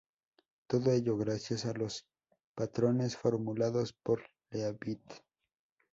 Todo 0.65 0.89
ello, 0.93 1.15
gracias 1.15 1.67
a 1.67 1.73
los 1.75 2.07
patrones 2.55 3.15
formulados 3.15 3.93
por 3.93 4.23
Leavitt. 4.49 5.03